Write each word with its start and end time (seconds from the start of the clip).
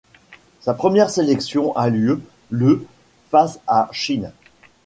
Sa 0.61 0.73
première 0.73 1.11
sélection 1.11 1.77
a 1.77 1.87
lieu 1.91 2.23
le 2.49 2.87
face 3.29 3.59
à 3.67 3.87
Chine. 3.91 4.31